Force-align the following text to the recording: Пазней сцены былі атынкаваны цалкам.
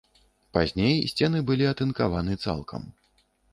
Пазней 0.55 0.95
сцены 1.11 1.43
былі 1.51 1.69
атынкаваны 1.73 2.41
цалкам. 2.47 2.91